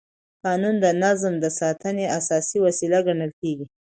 قانون 0.43 0.75
د 0.83 0.85
نظم 1.03 1.33
د 1.39 1.45
ساتنې 1.59 2.05
اساسي 2.19 2.57
وسیله 2.65 2.97
ګڼل 3.07 3.31
کېږي. 3.41 3.65